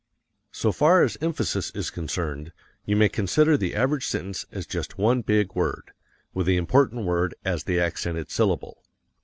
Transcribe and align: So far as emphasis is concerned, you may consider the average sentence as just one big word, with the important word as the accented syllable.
So 0.51 0.71
far 0.71 1.03
as 1.03 1.15
emphasis 1.21 1.69
is 1.75 1.91
concerned, 1.91 2.53
you 2.87 2.95
may 2.95 3.07
consider 3.07 3.55
the 3.55 3.75
average 3.75 4.07
sentence 4.07 4.47
as 4.51 4.65
just 4.65 4.97
one 4.97 5.21
big 5.21 5.53
word, 5.53 5.91
with 6.33 6.47
the 6.47 6.57
important 6.57 7.05
word 7.05 7.35
as 7.45 7.65
the 7.65 7.79
accented 7.79 8.31
syllable. 8.31 8.83